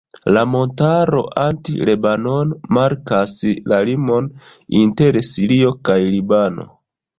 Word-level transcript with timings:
La 0.35 0.41
montaro 0.51 1.19
Anti-Lebanono 1.41 2.57
markas 2.79 3.37
la 3.75 3.81
limon 3.91 4.33
inter 4.83 5.21
Sirio 5.31 5.73
kaj 5.91 6.01
Libano. 6.19 6.71